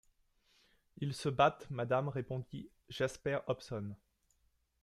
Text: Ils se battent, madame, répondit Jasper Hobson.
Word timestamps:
Ils 0.97 1.13
se 1.13 1.29
battent, 1.29 1.69
madame, 1.69 2.07
répondit 2.09 2.71
Jasper 2.89 3.37
Hobson. 3.45 3.95